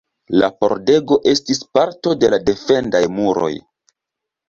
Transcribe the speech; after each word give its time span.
La 0.43 0.47
pordego 0.63 1.17
estis 1.35 1.63
parto 1.79 2.17
de 2.25 2.33
la 2.37 2.43
defendaj 2.51 3.07
muroj. 3.19 3.55